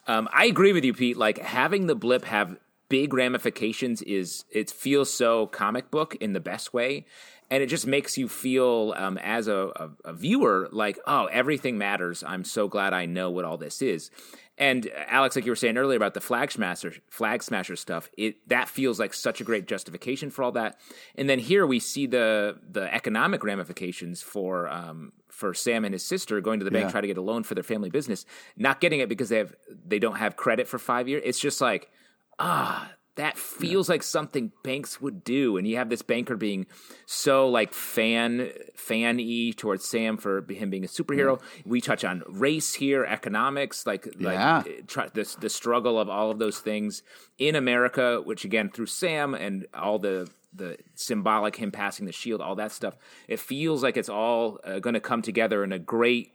[0.07, 1.17] Um, I agree with you, Pete.
[1.17, 2.57] Like having the blip have
[2.89, 7.07] big ramifications is it feels so comic book in the best way,
[7.51, 11.79] and it just makes you feel um, as a, a, a viewer like, oh, everything
[11.79, 12.23] matters.
[12.27, 14.11] I'm so glad I know what all this is.
[14.57, 18.09] And uh, Alex, like you were saying earlier about the flag smasher, flag smasher stuff,
[18.17, 20.79] it that feels like such a great justification for all that.
[21.17, 26.05] And then here we see the the economic ramifications for um, for Sam and his
[26.05, 26.91] sister going to the bank Yeah.
[26.93, 28.25] try to get a loan for their family business,
[28.57, 31.23] not getting it because they have they don't have credit for five years.
[31.25, 31.91] It's just like
[32.39, 35.57] ah, that feels like something banks would do.
[35.57, 36.67] And you have this banker being
[37.07, 41.41] so like fan fan y towards Sam for him being a superhero.
[41.65, 44.63] We touch on race here, economics, like Yeah.
[44.67, 47.03] like try, this the struggle of all of those things
[47.39, 52.41] in America, which again through Sam and all the the symbolic him passing the shield,
[52.41, 52.97] all that stuff.
[53.27, 56.31] It feels like it's all uh, going to come together in a great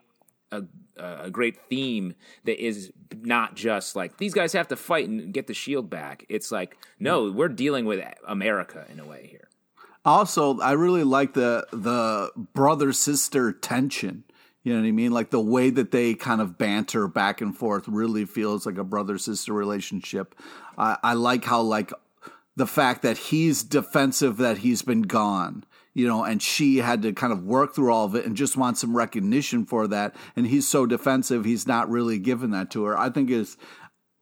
[0.52, 0.64] a,
[0.98, 5.48] a great theme that is not just like these guys have to fight and get
[5.48, 6.26] the shield back.
[6.30, 9.48] It's like no, we're dealing with America in a way here.
[10.06, 14.24] Also, I really like the the brother sister tension.
[14.64, 15.12] You know what I mean?
[15.12, 18.84] Like the way that they kind of banter back and forth really feels like a
[18.84, 20.36] brother sister relationship.
[20.78, 21.94] I, I like how like
[22.56, 27.13] the fact that he's defensive that he's been gone you know, and she had to
[27.13, 30.15] kind of work through all of it and just want some recognition for that.
[30.36, 32.97] And he's so defensive, he's not really giving that to her.
[32.97, 33.58] I think is,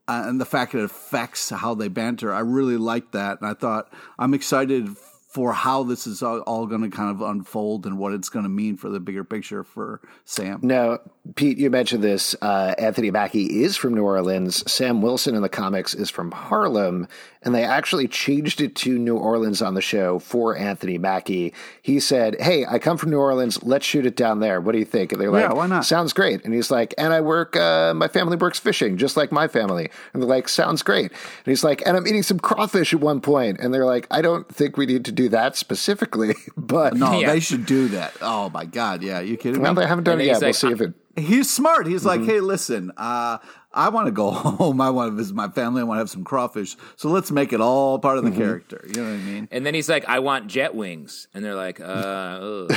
[0.07, 3.41] uh, and the fact that it affects how they banter, I really like that.
[3.41, 4.97] And I thought I'm excited
[5.37, 8.41] for how this is all, all going to kind of unfold and what it's going
[8.41, 10.61] to mean for the bigger picture for Sam.
[10.63, 10.99] Now,
[11.35, 12.35] Pete, you mentioned this.
[12.41, 14.71] Uh, Anthony Mackie is from New Orleans.
[14.71, 17.07] Sam Wilson in the comics is from Harlem,
[17.47, 21.53] and they actually changed it to New Orleans on the show for Anthony Mackie.
[21.81, 23.63] He said, "Hey, I come from New Orleans.
[23.63, 24.59] Let's shoot it down there.
[24.59, 26.43] What do you think?" And they're like, "Yeah, why not?" Sounds great.
[26.43, 27.55] And he's like, "And I work.
[27.55, 31.45] Uh, my family works fishing, just like my family." And they're like, "Sounds great." And
[31.45, 34.47] he's like, "And I'm eating some crawfish at one point." And they're like, "I don't
[34.53, 37.31] think we need to do that specifically, but no, Yeah.
[37.31, 38.13] they should do that.
[38.21, 39.81] Oh my god, yeah, you kidding well, me?
[39.81, 40.43] they haven't done And it he's yet.
[40.43, 41.87] we'll see if it." He's smart.
[41.87, 42.21] He's Mm-hmm.
[42.21, 43.39] like, hey, listen, uh,
[43.77, 44.81] I want to go home.
[44.81, 45.81] I want to visit my family.
[45.81, 46.75] I want to have some crawfish.
[46.97, 48.39] So let's make it all part of the Mm-hmm.
[48.39, 48.83] character.
[48.87, 49.47] You know what I mean?
[49.51, 52.71] And then he's like, "I want jet wings," and they're like, "Uh, ugh,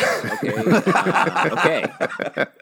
[0.44, 2.46] okay, uh, okay."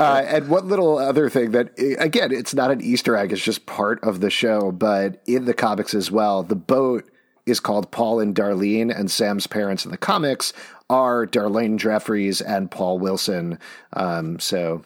[0.00, 3.66] Uh, and one little other thing that, again, it's not an Easter egg, it's just
[3.66, 7.08] part of the show, but in the comics as well, the boat
[7.46, 10.52] is called Paul and Darlene, and Sam's parents in the comics
[10.90, 13.58] are Darlene Jeffries and Paul Wilson.
[13.94, 14.82] Um, so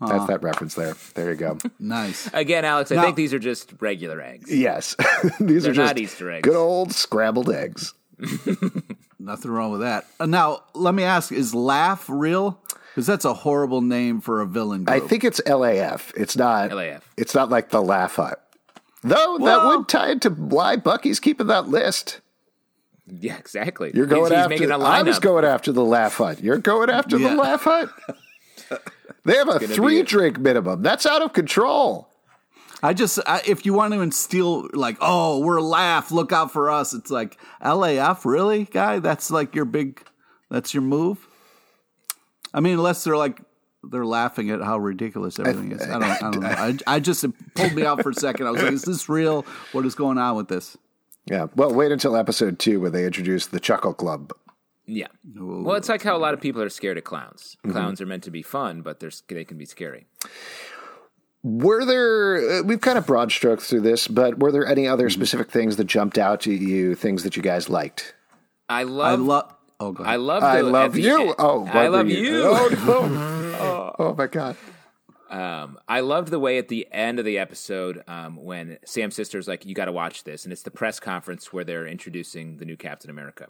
[0.00, 0.94] that's that reference there.
[1.14, 1.58] There you go.
[1.80, 2.28] Nice.
[2.32, 4.52] Again, Alex, I Now- think these are just regular eggs.
[4.54, 4.94] yes.
[5.40, 6.42] These They're are just not Easter eggs.
[6.44, 7.94] good old scrambled eggs.
[9.18, 10.06] Nothing wrong with that.
[10.20, 12.60] Uh, now, let me ask: Is Laugh real?
[12.90, 16.12] Because that's a horrible name for a villain I think it's LAF.
[16.16, 17.02] It's not LAF.
[17.16, 18.42] It's not like the Laugh Hut.
[19.02, 22.20] Though that Well- would tie into why Bucky's keeping that list.
[23.06, 23.90] Yeah, exactly.
[23.94, 24.48] You're going he's, he's after.
[24.50, 25.22] making a I was lineup.
[25.22, 26.42] going after the Laugh Hut.
[26.42, 27.30] You're going after Yeah.
[27.30, 27.88] the Laugh Hut.
[29.24, 30.82] They have a be three a- drink minimum.
[30.82, 32.08] That's out of control.
[32.82, 36.70] I just I, if you want to instill like, oh, we're Laugh, look out for
[36.70, 36.94] us.
[36.94, 39.00] It's like LAF, really, guy?
[39.00, 40.02] That's like your big.
[40.50, 41.26] That's your move.
[42.54, 43.40] I mean, unless they're like
[43.82, 45.82] they're laughing at how ridiculous everything is.
[45.82, 46.02] I don't.
[46.02, 46.48] I don't know.
[46.48, 48.46] I, I just it pulled me out for a second.
[48.46, 49.44] I was like, is this real?
[49.72, 50.76] What is going on with this?
[51.26, 51.48] Yeah.
[51.54, 54.32] Well, wait until episode two when they introduce the Chuckle Club.
[54.90, 55.08] Yeah.
[55.36, 57.56] Well, it's like how a lot of people are scared of clowns.
[57.70, 60.06] Clowns are meant to be fun, but they're, they can be scary.
[61.44, 62.58] Were there?
[62.60, 64.92] Uh, we've kind of broad stroked through this, but were there any Mm-hmm.
[64.92, 66.94] other specific things that jumped out to you?
[66.94, 68.14] Things that you guys liked?
[68.68, 69.06] I love.
[69.06, 69.20] I love.
[69.26, 69.54] love.
[69.80, 70.20] Oh, go I ahead.
[70.20, 70.42] love.
[70.42, 71.20] I the- love you.
[71.28, 72.42] end- Oh, I love you.
[72.44, 72.68] Oh,
[73.12, 73.94] no.
[73.98, 74.56] oh my god.
[75.30, 79.46] Um, I loved the way at the end of the episode um, when Sam's sister's
[79.46, 82.64] like, "You got to watch this," and it's the press conference where they're introducing the
[82.64, 83.48] new Captain America.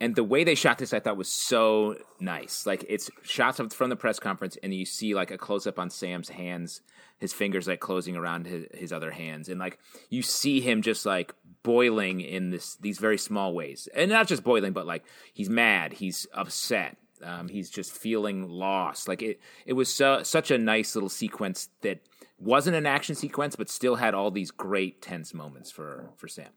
[0.00, 2.64] And the way they shot this, I thought was so nice.
[2.64, 5.90] Like it's shots from the press conference, and you see like a close up on
[5.90, 6.80] Sam's hands,
[7.18, 11.04] his fingers like closing around his, his other hands, and like you see him just
[11.04, 15.50] like boiling in this these very small ways, and not just boiling, but like he's
[15.50, 19.06] mad, he's upset, um, he's just feeling lost.
[19.06, 22.00] Like it, it was so, such a nice little sequence that
[22.38, 26.48] wasn't an action sequence, but still had all these great tense moments for for Sam.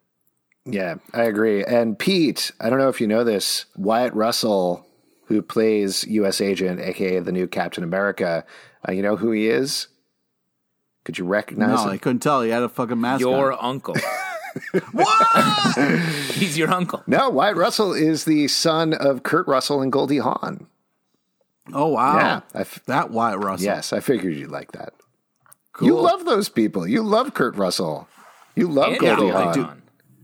[0.66, 1.64] Yeah, I agree.
[1.64, 4.88] And Pete, I don't know if you know this, Wyatt Russell,
[5.26, 6.40] who plays U.S.
[6.40, 8.46] Agent, aka the new Captain America,
[8.88, 9.88] uh, you know who he is?
[11.04, 11.90] Could you recognize No, him?
[11.90, 12.42] I couldn't tell.
[12.44, 13.20] He had a fucking mask.
[13.20, 13.60] Your on.
[13.62, 13.96] uncle,
[14.94, 15.78] what?
[16.32, 17.04] he's your uncle.
[17.08, 20.68] No, Wyatt Russell is the son of Kurt Russell and Goldie Hawn.
[21.74, 22.16] Oh wow.
[22.18, 23.66] Yeah, I f- that Wyatt Russell.
[23.66, 24.94] yes, I figured you'd like that.
[25.74, 25.88] cool.
[25.88, 26.88] You love those people.
[26.88, 28.08] You love Kurt Russell.
[28.56, 29.82] You love And Goldie Goldie Hawn.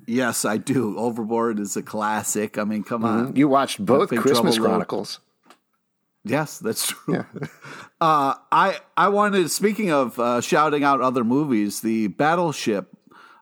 [0.09, 0.97] Yes, I do.
[0.97, 2.57] Overboard is a classic.
[2.57, 3.35] I mean, come on.
[3.35, 4.71] You watched both Christmas Trouble.
[4.71, 5.19] Chronicles.
[6.25, 7.25] Yes, that's true.
[8.01, 9.51] uh, I I wanted.
[9.51, 12.87] Speaking of uh, shouting out other movies, the Battleship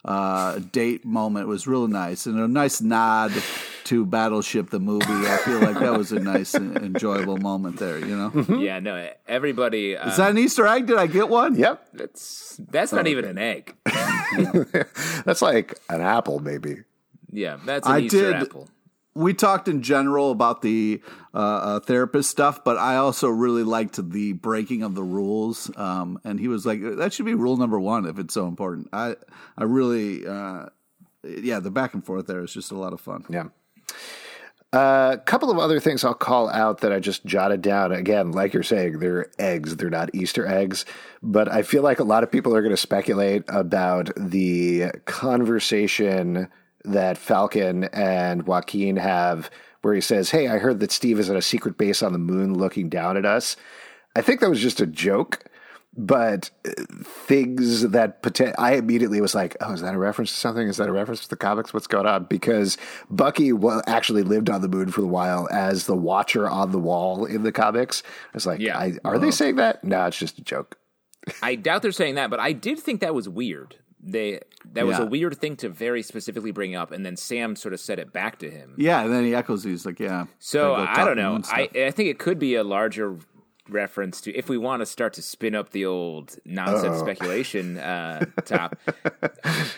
[0.04, 3.32] uh, date moment was really nice, and a nice nod
[3.88, 5.06] to Battleship the movie.
[5.10, 8.00] I feel like that was a nice, enjoyable moment there.
[8.00, 9.98] You know, Yeah, no, everybody.
[9.98, 10.86] Uh, is that an Easter egg?
[10.88, 11.56] Did I get one?
[11.56, 13.76] Yep, that's that's not even an egg.
[15.26, 16.78] that's like an apple, maybe.
[17.32, 18.68] Yeah, that's an I Easter did- apple.
[19.14, 21.02] we talked in general about the
[21.34, 25.70] uh, uh, therapist stuff, but I also really liked the breaking of the rules.
[25.78, 28.90] Um, and he was like, "That should be rule number one if it's so important."
[28.94, 29.16] I,
[29.58, 30.68] I really, uh,
[31.24, 33.26] yeah, the back and forth there is just a lot of fun.
[33.30, 33.46] Yeah.
[34.74, 37.94] A couple of other things I'll call out that I just jotted down.
[37.94, 40.86] Again, like you're saying, they're eggs, they're not Easter eggs.
[41.24, 46.50] But I feel like a lot of people are going to speculate about the conversation
[46.84, 49.50] that Falcon and Joaquin have,
[49.82, 52.20] where he says, Hey, I heard that Steve is at a secret base on the
[52.20, 53.56] moon looking down at us.
[54.16, 55.46] I think that was just a joke
[55.98, 56.72] but uh,
[57.04, 60.68] things that poten- I immediately was like, "Oh, is that a reference to something?
[60.68, 61.74] Is that a reference to the comics?
[61.74, 62.78] What's going on?" Because
[63.10, 63.52] Bucky
[63.88, 67.44] actually lived on the moon for a while as the Watcher on the wall in
[67.44, 68.04] the comics.
[68.06, 68.78] I was like, yeah.
[68.78, 69.84] I, "Are they saying that?
[69.84, 70.78] No, it's just a joke."
[71.42, 73.76] I doubt they're saying that, but I did think that was weird.
[74.00, 74.40] They
[74.74, 77.80] that was a weird thing to very specifically bring up, and then Sam sort of
[77.80, 78.76] said it back to him.
[78.78, 79.64] Yeah, and then he echoes.
[79.64, 81.42] He's like, "Yeah." So I don't know.
[81.46, 83.18] I I think it could be a larger
[83.70, 87.00] reference to if we want to start to spin up the old nonsense Uh-oh.
[87.00, 88.78] speculation uh, top.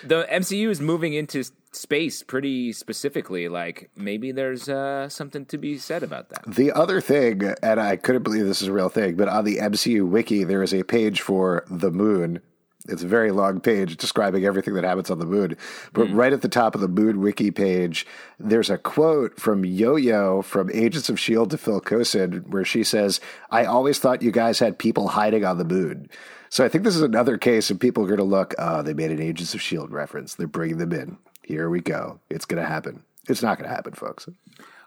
[0.04, 3.48] the MCU is moving into space pretty specifically.
[3.50, 6.44] Like maybe there's uh, something to be said about that.
[6.48, 9.58] The other thing, and I couldn't believe this is a real thing, but on the
[9.58, 12.42] MCU wiki there is a page for the moon
[12.90, 15.56] it's a very long page describing everything that happens on the moon.
[15.94, 16.16] But mm.
[16.16, 18.06] right at the top of the moon wiki page,
[18.40, 21.52] there's a quote from Yo Yo from Agents of S.H.I.E.L.D.
[21.52, 23.20] to Phil Coulson where she says,
[23.52, 26.10] I always thought you guys had people hiding on the moon.
[26.50, 28.94] So I think this is another case of people are going to look, oh, they
[28.94, 29.94] made an Agents of S.H.I.E.L.D.
[29.94, 30.36] reference.
[30.36, 31.18] They're bringing them in.
[31.44, 32.20] Here we go.
[32.30, 33.04] It's going to happen.
[33.28, 34.28] It's not going to happen, folks.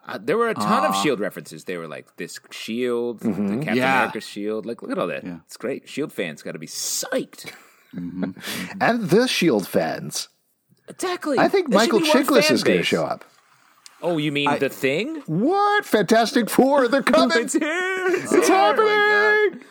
[0.07, 1.65] Uh, there were a ton uh, of Shield references.
[1.65, 3.47] They were like this Shield, mm-hmm.
[3.47, 3.99] the Captain yeah.
[3.99, 4.67] America Shield.
[4.67, 5.25] Like, look at all that.
[5.25, 5.39] Yeah.
[5.47, 5.89] It's great.
[5.89, 7.53] Shield fans got to be psyched.
[7.95, 8.79] Mm-hmm.
[8.81, 10.29] and the Shield fans.
[10.89, 11.39] Exactly.
[11.39, 13.25] I think there Michael Chiklis is going to show up.
[14.03, 15.23] Oh, you mean I, the thing?
[15.27, 15.85] What?
[15.85, 16.89] Fantastic Four?
[16.89, 17.45] They're coming.
[17.45, 18.07] it's here.
[18.09, 19.63] It's, it's happening.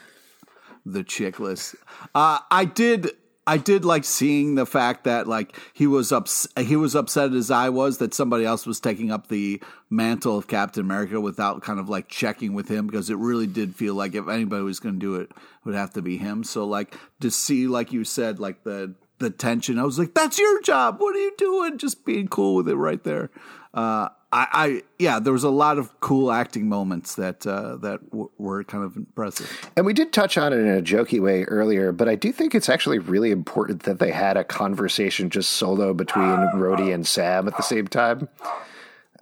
[0.86, 1.74] The Chiklis.
[2.14, 3.10] Uh, I did.
[3.46, 7.50] I did like seeing the fact that like he was ups- he was upset as
[7.50, 11.80] I was that somebody else was taking up the mantle of Captain America without kind
[11.80, 14.94] of like checking with him because it really did feel like if anybody was going
[14.94, 16.44] to do it, it would have to be him.
[16.44, 20.38] So like to see like you said like the the tension, I was like, "That's
[20.38, 21.00] your job.
[21.00, 23.30] What are you doing?" Just being cool with it right there.
[23.74, 28.08] Uh, I, I, yeah, there was a lot of cool acting moments that uh, that
[28.10, 29.70] w- were kind of impressive.
[29.76, 32.54] And we did touch on it in a jokey way earlier, but I do think
[32.54, 37.46] it's actually really important that they had a conversation just solo between Rhodey and Sam
[37.46, 38.28] at the same time.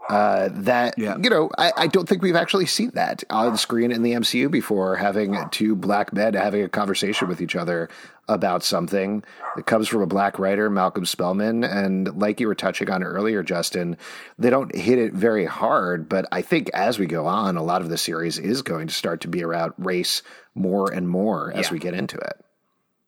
[0.09, 1.17] Uh, that yeah.
[1.21, 4.51] you know, I, I, don't think we've actually seen that on screen in the MCU
[4.51, 4.97] before.
[4.97, 7.89] Having two black men having a conversation with each other
[8.31, 9.25] about something
[9.59, 13.43] It comes from a black writer, Malcolm Spellman, and like you were touching on earlier,
[13.43, 13.97] Justin,
[14.39, 16.09] they don't hit it very hard.
[16.09, 18.95] But I think as we go on, a lot of the series is going to
[18.95, 20.23] start to be around race
[20.55, 21.73] more and more as yeah.
[21.73, 22.45] we get into it.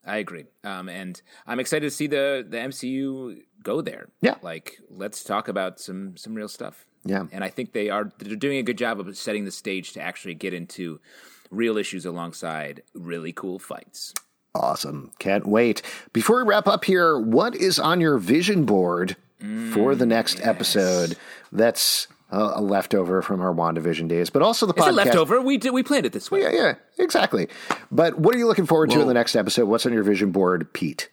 [0.05, 4.09] I agree, um, and I'm excited to see the the MCU go there.
[4.21, 6.87] Yeah, like let's talk about some some real stuff.
[7.05, 7.27] Yeah.
[7.33, 10.01] And I think they are they're doing a good job of setting the stage to
[10.01, 11.01] actually get into
[11.51, 14.15] real issues alongside really cool fights.
[14.55, 15.13] Awesome.
[15.19, 15.83] Can't wait.
[16.13, 20.39] Before we wrap up here, what is on your vision board mm, for the next
[20.39, 20.47] yes.
[20.47, 21.17] episode?
[21.51, 24.89] That's a leftover from our WandaVision days, but also the it's podcast.
[24.89, 25.41] a leftover.
[25.43, 26.43] We did, we planned it this way.
[26.43, 27.49] Yeah, yeah, exactly.
[27.91, 29.67] But what are you looking forward to in the next episode?
[29.67, 31.11] What's on your vision board, Pete?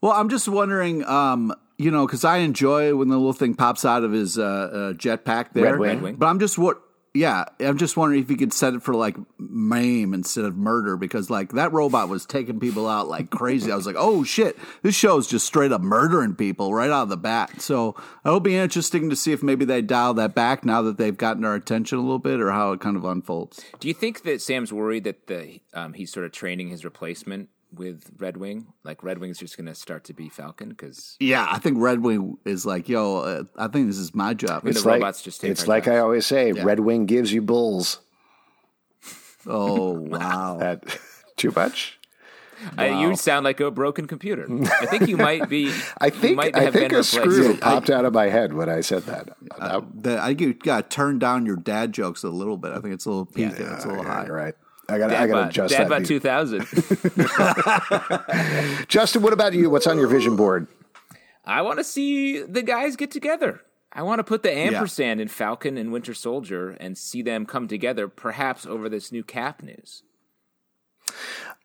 [0.00, 1.04] Well, I'm just wondering.
[1.04, 4.42] Um, you know, because I enjoy when the little thing pops out of his uh,
[4.42, 5.78] uh, jetpack there.
[5.78, 6.16] Red Wing.
[6.16, 6.80] But I'm just what.
[7.12, 10.96] Yeah, I'm just wondering if you could set it for like maim instead of murder
[10.96, 13.72] because like that robot was taking people out like crazy.
[13.72, 17.04] I was like, oh shit, this show is just straight up murdering people right out
[17.04, 17.60] of the bat.
[17.60, 21.16] So it'll be interesting to see if maybe they dial that back now that they've
[21.16, 23.60] gotten our attention a little bit, or how it kind of unfolds.
[23.80, 27.48] Do you think that Sam's worried that the um, he's sort of training his replacement
[27.72, 28.66] with Red Wing?
[28.84, 32.02] Like Red Wing's just going to start to be Falcon because yeah, I think Red
[32.02, 34.66] Wing is like, yo, uh, I think this is my job.
[34.66, 35.94] It's the like, robots just it's like jobs.
[35.94, 36.62] I always say, yeah.
[36.62, 38.00] Red Wing gives you bulls.
[39.46, 40.84] Oh wow, that,
[41.36, 41.98] too much.
[42.76, 42.84] Wow.
[42.84, 44.46] Uh, you sound like a broken computer.
[44.80, 45.72] I think you might be.
[45.98, 49.30] I think I think a screw popped out of my head when I said that.
[49.58, 52.72] Uh, the, I got to turn down your dad jokes a little bit.
[52.72, 54.26] I think it's a little peak yeah, it's a little high.
[54.26, 54.54] Right.
[54.90, 55.12] I got.
[55.12, 56.04] I got to adjust Dad that.
[56.04, 56.66] two thousand.
[58.88, 59.70] Justin, what about you?
[59.70, 60.66] What's on your vision board?
[61.44, 63.62] I want to see the guys get together.
[63.92, 65.22] I want to put the ampersand yeah.
[65.22, 69.62] in Falcon and Winter Soldier and see them come together, perhaps over this new Cap
[69.62, 70.02] news.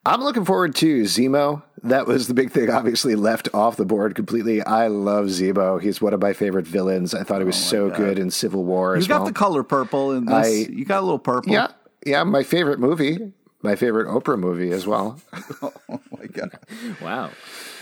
[0.08, 1.64] I'm looking forward to Zemo.
[1.84, 4.62] That was the big thing, obviously left off the board completely.
[4.62, 5.82] I love Zemo.
[5.82, 7.14] He's one of my favorite villains.
[7.14, 7.98] I thought he was oh so God.
[7.98, 8.98] good in Civil War.
[8.98, 9.28] You got well.
[9.28, 10.34] the color purple in this.
[10.34, 11.52] I, you got a little purple.
[11.52, 11.70] Yeah,
[12.06, 15.20] yeah, my favorite movie, my favorite Oprah movie as well.
[15.62, 15.74] oh
[16.12, 16.52] my god!
[17.02, 17.32] Wow.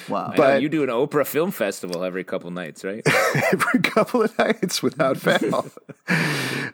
[0.09, 0.33] Wow.
[0.35, 3.01] But you do an Oprah Film Festival every couple nights, right?
[3.53, 5.65] every couple of nights without fail.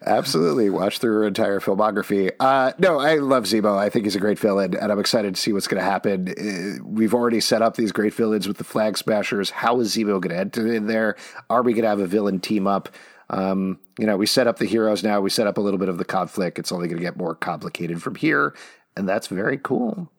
[0.06, 0.70] Absolutely.
[0.70, 2.32] Watch through her entire filmography.
[2.40, 3.78] Uh, no, I love Zemo.
[3.78, 6.30] I think he's a great villain, and I'm excited to see what's going to happen.
[6.30, 9.50] Uh, we've already set up these great villains with the Flag Smashers.
[9.50, 11.16] How is Zemo going to enter in there?
[11.50, 12.90] Are we going to have a villain team up?
[13.30, 15.22] Um, you know, we set up the heroes now.
[15.22, 16.58] We set up a little bit of the conflict.
[16.60, 18.56] It's only going to get more complicated from here.
[18.98, 20.10] and that's very cool.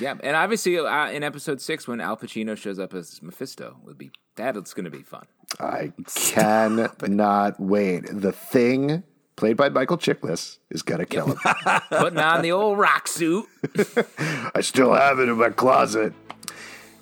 [0.00, 3.98] Yeah, and obviously uh, in episode six, when Al Pacino shows up as Mephisto, would
[3.98, 5.26] be that's going to be fun.
[5.60, 8.04] I cannot wait.
[8.10, 9.02] The thing
[9.36, 11.38] played by Michael Chiklis is going to kill him.
[11.90, 13.46] Putting on the old rock suit.
[14.54, 16.12] I still have it in my closet.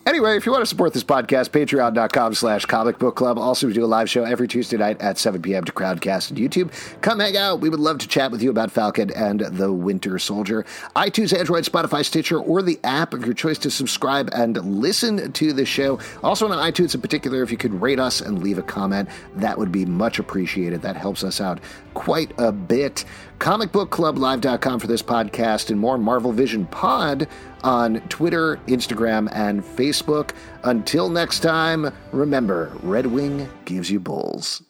[0.07, 3.39] Anyway, if you want to support this podcast, patreon.com slash comic book club.
[3.39, 5.63] Also, we do a live show every Tuesday night at 7 p.m.
[5.65, 6.73] to Crowdcast and YouTube.
[7.03, 7.61] Come hang out.
[7.61, 10.65] We would love to chat with you about Falcon and the Winter Soldier.
[10.97, 15.53] iTunes, Android, Spotify, Stitcher, or the app of your choice to subscribe and listen to
[15.53, 15.99] the show.
[16.23, 19.59] Also on iTunes in particular, if you could rate us and leave a comment, that
[19.59, 20.81] would be much appreciated.
[20.81, 21.61] That helps us out
[21.93, 23.05] quite a bit.
[23.41, 27.27] Comicbookclublive.com for this podcast and more MarvelVision Pod
[27.65, 30.33] on Twitter, Instagram, and Facebook.
[30.63, 34.63] Until next time, remember Red Wing gives you bulls.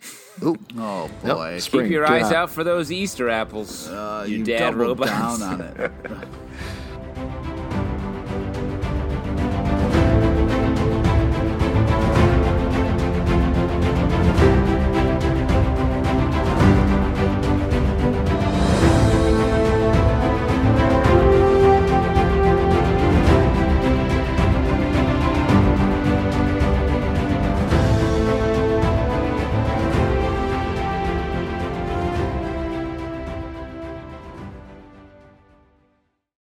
[0.43, 0.57] Ooh.
[0.79, 1.59] Oh boy!
[1.59, 3.89] Nope, Keep your eyes out for those Easter apples.
[3.89, 5.09] Uh, you, you dad robot.
[5.09, 5.91] down on it.